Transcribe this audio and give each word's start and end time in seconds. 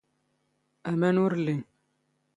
ⴰⵎⴰⵏ 0.91 1.15
ⵓⵔ 1.23 1.33
ⵍⵍⵉⵏ. 1.39 1.61